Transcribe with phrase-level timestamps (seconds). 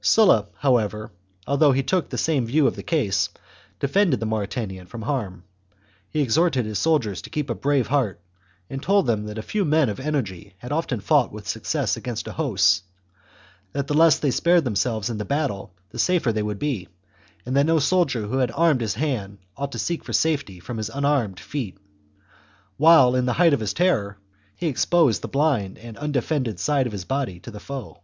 [0.00, 1.10] Sulla, however,
[1.46, 2.20] althoup h he took the CVII.
[2.24, 3.28] ''o same view of the case,
[3.78, 5.44] defended the Mauritanian from harm.
[6.08, 8.18] He exhorted his soldiers to keep a brave heart,
[8.70, 12.26] and told them that a few men of energy had often fought with success against
[12.26, 12.84] a host,
[13.72, 16.88] that the less they spared themselves in the battle the safer they would be,
[17.44, 20.78] and that no soldier who had armed his hand ought to seek for safety from
[20.78, 21.76] his unarmed feet,
[22.78, 24.16] while, in the height of his terror,
[24.56, 28.00] he exposed the blind and undefended side of his body to the foe.